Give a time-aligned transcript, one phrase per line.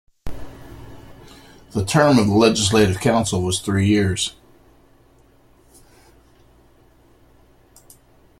[1.73, 4.35] The term of the legislative council was three years.